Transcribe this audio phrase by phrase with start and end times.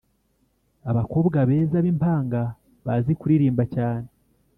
[0.89, 2.41] abakobwa beza bimpanga
[2.85, 4.07] bazi kuririmba cyane